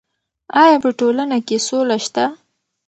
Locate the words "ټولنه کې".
0.99-1.57